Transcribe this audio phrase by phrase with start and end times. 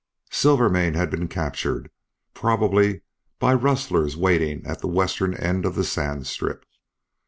[0.31, 1.91] Silvermane had been captured,
[2.33, 3.01] probably
[3.37, 6.65] by rustlers waiting at the western edge of the sand strip.